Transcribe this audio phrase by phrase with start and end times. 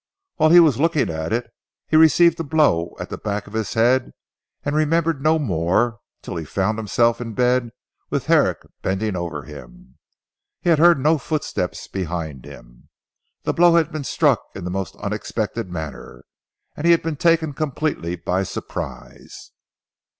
[0.37, 1.53] While looking at it,
[1.87, 4.13] he received a blow at the back of his head
[4.63, 7.69] and remembered no more until he found himself in bed
[8.09, 9.99] with Herrick bending over him.
[10.59, 12.89] He had heard no footsteps behind him.
[13.43, 16.25] The blow had been struck in the most unexpected manner,
[16.75, 19.51] and he had been taken completely by surprise.